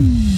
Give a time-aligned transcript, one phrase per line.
[0.00, 0.29] Mm-hmm.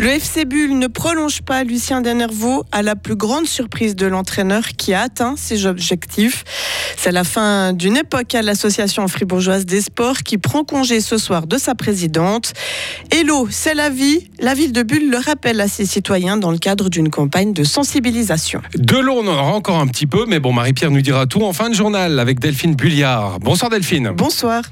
[0.00, 4.62] Le FC Bull ne prolonge pas Lucien Denervaux à la plus grande surprise de l'entraîneur
[4.76, 6.44] qui a atteint ses objectifs.
[6.96, 11.48] C'est la fin d'une époque à l'association fribourgeoise des sports qui prend congé ce soir
[11.48, 12.52] de sa présidente.
[13.10, 14.30] Hello, c'est la vie.
[14.38, 17.64] La ville de Bulle le rappelle à ses citoyens dans le cadre d'une campagne de
[17.64, 18.62] sensibilisation.
[18.76, 21.42] De l'eau, on en aura encore un petit peu, mais bon, Marie-Pierre nous dira tout
[21.42, 23.40] en fin de journal avec Delphine Bulliard.
[23.40, 24.12] Bonsoir Delphine.
[24.16, 24.62] Bonsoir.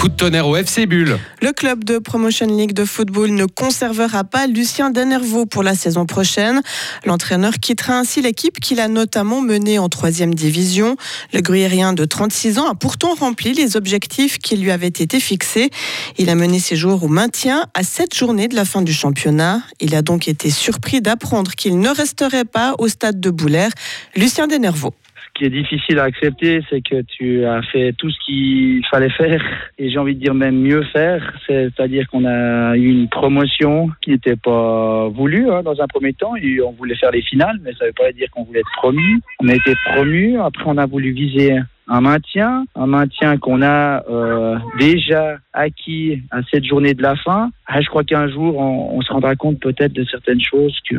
[0.00, 1.18] Coup de tonnerre au FC Bulle.
[1.42, 6.06] Le club de Promotion League de football ne conservera pas Lucien Denervaux pour la saison
[6.06, 6.62] prochaine.
[7.04, 10.96] L'entraîneur quittera ainsi l'équipe qu'il a notamment menée en troisième division.
[11.34, 15.68] Le gruyérien de 36 ans a pourtant rempli les objectifs qui lui avaient été fixés.
[16.16, 19.60] Il a mené ses jours au maintien à sept journées de la fin du championnat.
[19.80, 23.72] Il a donc été surpris d'apprendre qu'il ne resterait pas au stade de Boulaire.
[24.16, 24.94] Lucien Denervaux
[25.40, 29.42] qui est difficile à accepter, c'est que tu as fait tout ce qu'il fallait faire
[29.78, 31.32] et j'ai envie de dire même mieux faire.
[31.46, 36.34] C'est-à-dire qu'on a eu une promotion qui n'était pas voulue hein, dans un premier temps.
[36.66, 39.20] on voulait faire les finales, mais ça ne veut pas dire qu'on voulait être promu.
[39.42, 40.38] On a été promu.
[40.38, 41.58] Après, on a voulu viser
[41.90, 47.50] un maintien, un maintien qu'on a euh, déjà acquis à cette journée de la fin.
[47.66, 50.96] Ah, je crois qu'un jour, on, se rendra compte peut-être de certaines choses que,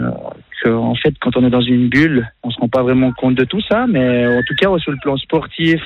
[0.61, 3.35] que, en fait, quand on est dans une bulle, on se rend pas vraiment compte
[3.35, 3.87] de tout ça.
[3.87, 5.81] Mais en tout cas, sur le plan sportif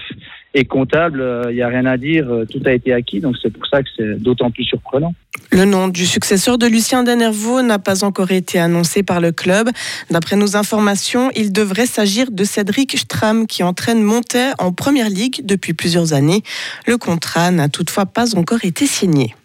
[0.56, 3.36] et comptable, il euh, n'y a rien à dire, euh, tout a été acquis, donc
[3.42, 5.14] c'est pour ça que c'est d'autant plus surprenant.
[5.52, 9.70] Le nom du successeur de Lucien Denervaux n'a pas encore été annoncé par le club.
[10.09, 15.45] D'après nos informations, il devrait s'agir de Cédric Stram qui entraîne Montet en première ligue
[15.45, 16.42] depuis plusieurs années.
[16.88, 19.36] Le contrat n'a toutefois pas encore été signé.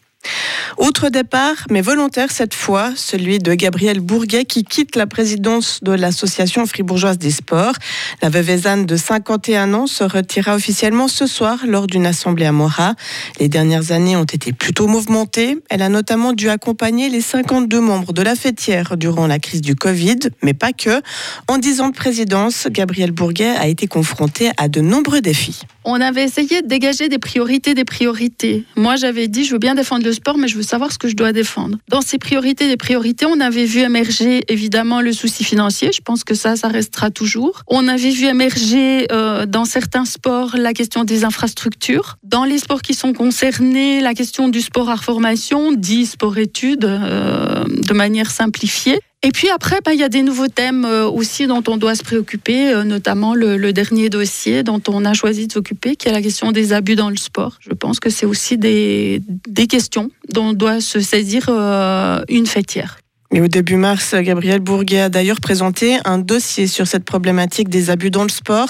[0.77, 5.93] Autre départ, mais volontaire cette fois, celui de Gabriel Bourguet qui quitte la présidence de
[5.93, 7.75] l'association fribourgeoise des sports.
[8.23, 8.51] La veuve
[8.87, 12.95] de 51 ans se retira officiellement ce soir lors d'une assemblée à Mora.
[13.39, 15.59] Les dernières années ont été plutôt mouvementées.
[15.71, 19.77] Elle a notamment dû accompagner les 52 membres de la fêtière durant la crise du
[19.77, 21.01] Covid, mais pas que.
[21.48, 25.63] En 10 ans de présidence, Gabriel Bourguet a été confronté à de nombreux défis.
[25.92, 28.64] On avait essayé de dégager des priorités, des priorités.
[28.77, 31.08] Moi, j'avais dit, je veux bien défendre le sport, mais je veux savoir ce que
[31.08, 31.78] je dois défendre.
[31.89, 35.90] Dans ces priorités, des priorités, on avait vu émerger évidemment le souci financier.
[35.92, 37.62] Je pense que ça, ça restera toujours.
[37.67, 42.18] On avait vu émerger euh, dans certains sports la question des infrastructures.
[42.23, 47.64] Dans les sports qui sont concernés, la question du sport à formation, dit sport-études, euh,
[47.67, 49.00] de manière simplifiée.
[49.23, 51.95] Et puis après, bah, il y a des nouveaux thèmes euh, aussi dont on doit
[51.95, 56.13] se préoccuper, euh, notamment le, dernier dossier dont on a choisi de s'occuper, qui est
[56.13, 57.59] la question des abus dans le sport.
[57.61, 62.97] Je pense que c'est aussi des, des, questions dont doit se saisir euh, une fêtière.
[63.33, 67.91] Et au début mars, Gabriel Bourguet a d'ailleurs présenté un dossier sur cette problématique des
[67.91, 68.69] abus dans le sport.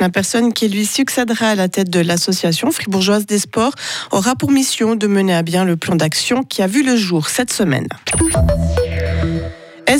[0.00, 3.74] La personne qui lui succédera à la tête de l'association fribourgeoise des sports
[4.10, 7.28] aura pour mission de mener à bien le plan d'action qui a vu le jour
[7.28, 7.86] cette semaine.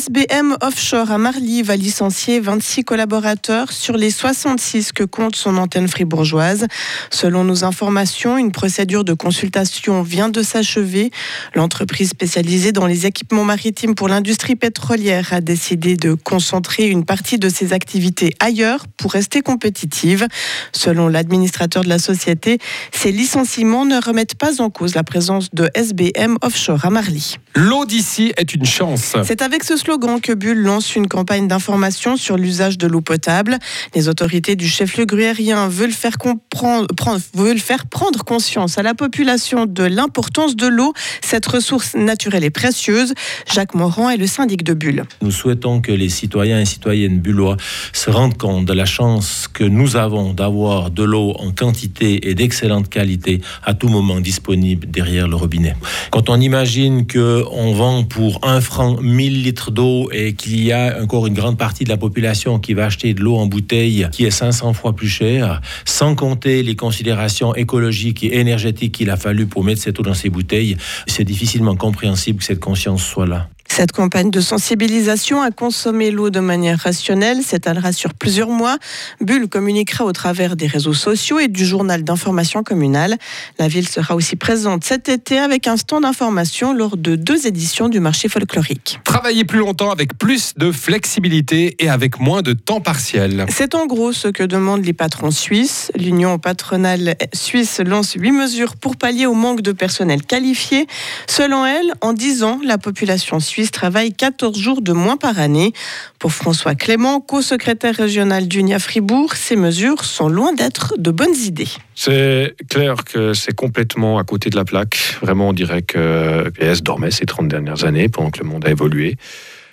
[0.00, 5.88] SBM Offshore à Marly va licencier 26 collaborateurs sur les 66 que compte son antenne
[5.88, 6.68] fribourgeoise.
[7.10, 11.10] Selon nos informations, une procédure de consultation vient de s'achever.
[11.54, 17.36] L'entreprise spécialisée dans les équipements maritimes pour l'industrie pétrolière a décidé de concentrer une partie
[17.36, 20.26] de ses activités ailleurs pour rester compétitive.
[20.72, 22.56] Selon l'administrateur de la société,
[22.90, 27.36] ces licenciements ne remettent pas en cause la présence de SBM Offshore à Marly.
[27.54, 29.14] L'eau d'ici est une chance.
[29.24, 33.58] C'est avec ce slogan que Bulle lance une campagne d'information sur l'usage de l'eau potable.
[33.92, 36.86] Les autorités du chef-lieu gruérien veulent faire, comprendre,
[37.34, 40.92] veulent faire prendre conscience à la population de l'importance de l'eau.
[41.22, 43.14] Cette ressource naturelle et précieuse.
[43.52, 45.04] Jacques Morand est le syndic de Bulle.
[45.22, 47.56] Nous souhaitons que les citoyens et citoyennes bullois
[47.92, 52.36] se rendent compte de la chance que nous avons d'avoir de l'eau en quantité et
[52.36, 55.74] d'excellente qualité à tout moment disponible derrière le robinet.
[56.12, 59.79] Quand on imagine que on vend pour un franc 1000 litres d'eau
[60.12, 63.20] et qu'il y a encore une grande partie de la population qui va acheter de
[63.20, 68.38] l'eau en bouteille qui est 500 fois plus chère, sans compter les considérations écologiques et
[68.38, 72.44] énergétiques qu'il a fallu pour mettre cette eau dans ces bouteilles, c'est difficilement compréhensible que
[72.44, 73.48] cette conscience soit là.
[73.72, 78.78] Cette campagne de sensibilisation à consommer l'eau de manière rationnelle s'étalera sur plusieurs mois.
[79.20, 83.16] Bulle communiquera au travers des réseaux sociaux et du journal d'information communal.
[83.60, 87.88] La ville sera aussi présente cet été avec un stand d'information lors de deux éditions
[87.88, 88.98] du marché folklorique.
[89.04, 93.46] Travailler plus longtemps avec plus de flexibilité et avec moins de temps partiel.
[93.50, 95.92] C'est en gros ce que demandent les patrons suisses.
[95.94, 100.88] L'Union patronale suisse lance huit mesures pour pallier au manque de personnel qualifié.
[101.28, 105.38] Selon elle, en dix ans, la population suisse Suisse travaille 14 jours de moins par
[105.38, 105.74] année.
[106.18, 111.68] Pour François Clément, co-secrétaire régional d'Unia Fribourg, ces mesures sont loin d'être de bonnes idées.
[111.94, 115.18] C'est clair que c'est complètement à côté de la plaque.
[115.20, 118.70] Vraiment, on dirait que PS dormait ces 30 dernières années pendant que le monde a
[118.70, 119.18] évolué.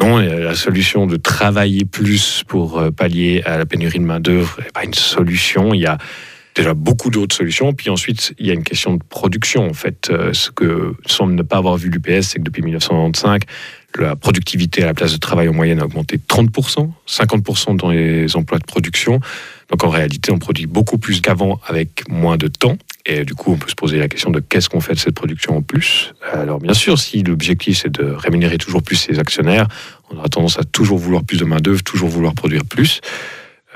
[0.01, 4.71] Non, la solution de travailler plus pour euh, pallier à la pénurie de main-d'œuvre n'est
[4.71, 5.73] pas une solution.
[5.73, 5.97] Il y a
[6.57, 7.73] déjà beaucoup d'autres solutions.
[7.73, 9.67] Puis ensuite, il y a une question de production.
[9.67, 13.41] En fait, euh, ce que semble ne pas avoir vu l'UPS, c'est que depuis 1995,
[13.97, 17.89] la productivité à la place de travail en moyenne a augmenté de 30%, 50% dans
[17.89, 19.19] les emplois de production.
[19.69, 22.77] Donc en réalité, on produit beaucoup plus qu'avant avec moins de temps.
[23.05, 25.15] Et du coup, on peut se poser la question de qu'est-ce qu'on fait de cette
[25.15, 26.13] production en plus.
[26.31, 29.67] Alors bien sûr, si l'objectif c'est de rémunérer toujours plus ses actionnaires,
[30.11, 33.01] on aura tendance à toujours vouloir plus de main-d'œuvre, toujours vouloir produire plus.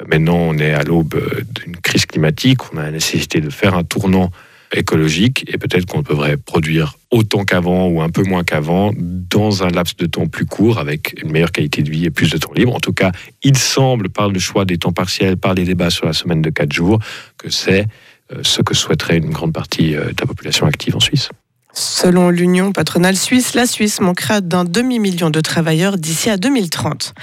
[0.01, 3.49] Euh, maintenant, on est à l'aube euh, d'une crise climatique, on a la nécessité de
[3.49, 4.31] faire un tournant
[4.73, 9.69] écologique et peut-être qu'on devrait produire autant qu'avant ou un peu moins qu'avant dans un
[9.69, 12.53] laps de temps plus court avec une meilleure qualité de vie et plus de temps
[12.55, 12.73] libre.
[12.73, 13.11] En tout cas,
[13.43, 16.49] il semble par le choix des temps partiels, par les débats sur la semaine de
[16.49, 16.99] 4 jours,
[17.37, 17.85] que c'est
[18.31, 21.29] euh, ce que souhaiterait une grande partie de la population active en Suisse.
[21.73, 27.13] Selon l'Union patronale suisse, la Suisse manquera d'un demi-million de travailleurs d'ici à 2030.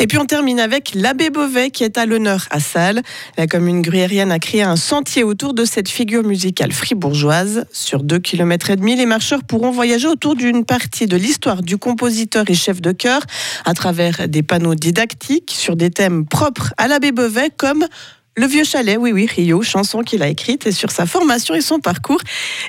[0.00, 3.02] Et puis on termine avec l'abbé Beauvais qui est à l'honneur à Salles.
[3.38, 7.66] La commune gruyérienne a créé un sentier autour de cette figure musicale fribourgeoise.
[7.72, 11.78] Sur deux kilomètres et demi, les marcheurs pourront voyager autour d'une partie de l'histoire du
[11.78, 13.22] compositeur et chef de chœur
[13.64, 17.86] à travers des panneaux didactiques sur des thèmes propres à l'abbé Beauvais comme
[18.36, 21.60] le vieux chalet, oui, oui, Rio, chanson qu'il a écrite, et sur sa formation et
[21.60, 22.20] son parcours,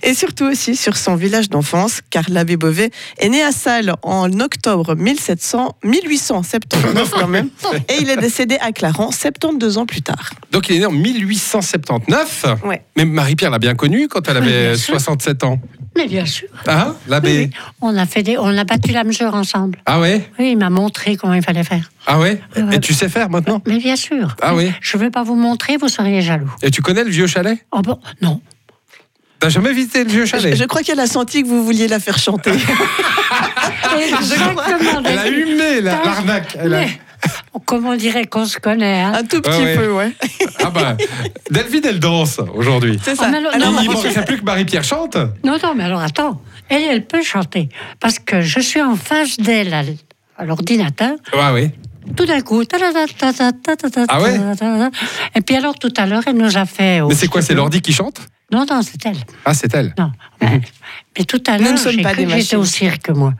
[0.03, 4.31] et surtout aussi sur son village d'enfance, car l'abbé Beauvais est né à Salles en
[4.39, 7.50] octobre 1700, 1879 quand même,
[7.89, 10.31] et il est décédé à Clarence 72 ans plus tard.
[10.51, 12.81] Donc il est né en 1879 Ouais.
[12.95, 14.94] Mais Marie-Pierre l'a bien connu quand elle avait bien sûr.
[14.94, 15.59] 67 ans.
[15.97, 16.47] Mais bien sûr.
[16.68, 17.57] Ah, l'abbé Oui, oui.
[17.81, 19.80] On a fait des, on a battu la mesure ensemble.
[19.86, 20.30] Ah ouais?
[20.38, 21.89] Oui, il m'a montré comment il fallait faire.
[22.06, 22.42] Ah ouais?
[22.74, 23.62] Et tu sais faire maintenant?
[23.65, 24.36] Mais bien sûr.
[24.42, 26.51] Ah oui Je ne vais pas vous montrer, vous seriez jaloux.
[26.62, 27.57] Et tu connais le vieux chalet?
[27.71, 28.42] Oh bon, non.
[29.39, 30.53] T'as jamais visité le vieux chalet?
[30.56, 32.51] Je, je crois qu'elle a senti que vous vouliez la faire chanter.
[34.19, 35.01] Exactement.
[35.06, 36.57] Elle a humé la- l'arnaque.
[36.59, 36.88] Elle
[37.55, 39.01] a- Mais, Comme on dirait qu'on se connaît.
[39.01, 39.13] Hein.
[39.15, 39.75] Un tout petit Ouais, ouais.
[39.77, 40.11] peu, ouais.
[40.63, 40.97] Ah bah,
[41.51, 42.99] Delphine, elle danse aujourd'hui.
[43.03, 43.25] C'est ça.
[43.27, 45.15] Oh, mais alors- non, Il manquerait plus que Marie-Pierre chante.
[45.43, 46.41] Non, non, mais alors attends.
[46.69, 47.69] Elle, elle peut chanter.
[47.99, 49.73] Parce que je suis en face d'elle
[50.37, 51.15] à l'ordinateur.
[51.33, 51.71] Ouais, oui.
[52.15, 52.61] Tout d'un coup.
[54.07, 54.39] Ah ouais
[55.35, 57.01] Et puis alors, tout à l'heure, elle nous a fait.
[57.01, 58.21] Mais c'est quoi, c'est l'ordi qui chante?
[58.51, 59.17] Non, non, c'est elle.
[59.43, 59.93] Ah, c'est elle.
[59.97, 60.11] Non.
[61.17, 63.33] Mais tout à ne l'heure, j'ai cru que j'étais au cirque, moi.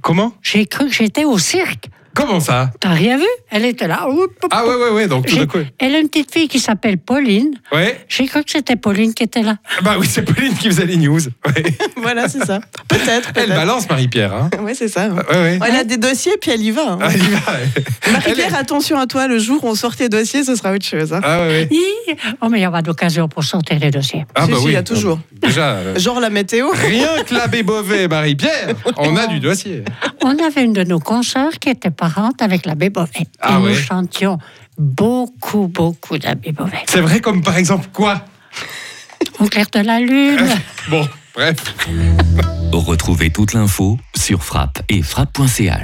[0.00, 0.32] Comment?
[0.42, 1.88] J'ai cru que j'étais au cirque.
[2.18, 4.06] Comment ça T'as rien vu Elle était là.
[4.50, 5.58] Ah ouais, ouais, ouais, donc tout J'ai- d'un coup.
[5.78, 7.54] Elle a une petite fille qui s'appelle Pauline.
[7.70, 8.04] Ouais.
[8.08, 9.56] J'ai cru que c'était Pauline qui était là.
[9.82, 11.20] Bah oui, c'est Pauline qui faisait les news.
[11.46, 11.62] Ouais.
[11.96, 12.60] Voilà, c'est ça.
[12.88, 13.30] Peut-être.
[13.36, 14.32] Elle balance Marie-Pierre.
[14.34, 14.50] Hein.
[14.62, 15.08] Ouais, c'est ça.
[15.08, 15.22] ouais.
[15.30, 15.58] Ouais.
[15.66, 16.92] Elle a des dossiers, puis elle y va.
[16.92, 16.98] hein.
[17.02, 17.84] Ah, elle y va, ouais.
[18.12, 21.12] Marie-Pierre, attention à toi, le jour où on sort tes dossiers, ce sera autre chose.
[21.12, 21.20] hein.
[21.22, 21.68] Ah ouais, ouais.
[21.70, 24.24] Hi Oh, mais il y aura d'occasion pour sortir les dossiers.
[24.34, 24.70] Ah Si, bah si, oui.
[24.70, 25.18] il y a toujours.
[25.32, 26.68] Déjà, euh, Genre la météo.
[26.72, 29.82] rien que l'abbé Beauvais et Marie-Pierre, on a du dossier.
[30.22, 33.26] On avait une de nos consoeurs qui était parente avec l'abbé Beauvais.
[33.40, 33.70] Ah et ouais.
[33.70, 34.38] nous chantions
[34.76, 36.84] beaucoup, beaucoup d'abbé Beauvais.
[36.88, 38.22] C'est vrai comme par exemple quoi?
[39.38, 40.48] Au clair de la lune.
[40.90, 41.56] Bon, bref.
[42.72, 45.76] Retrouvez toute l'info sur frappe et frappe.ch.